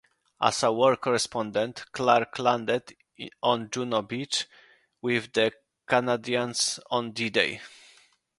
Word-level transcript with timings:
As 0.41 0.63
a 0.63 0.71
war 0.71 0.95
correspondent, 0.95 1.85
Clark 1.91 2.39
landed 2.39 2.95
on 3.43 3.69
Juno 3.69 4.01
Beach 4.01 4.47
with 4.99 5.31
the 5.33 5.51
Canadians 5.85 6.79
on 6.89 7.11
D-Day. 7.11 7.61